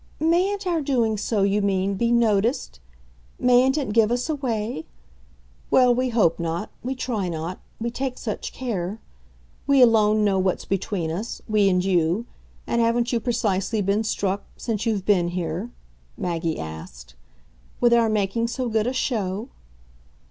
[0.19, 2.79] "Mayn't our doing so, you mean, be noticed?
[3.37, 4.87] mayn't it give us away?
[5.69, 8.99] Well, we hope not we try not we take such care.
[9.67, 12.25] We alone know what's between us we and you;
[12.65, 15.69] and haven't you precisely been struck, since you've been here,"
[16.17, 17.13] Maggie asked,
[17.79, 19.49] "with our making so good a show?"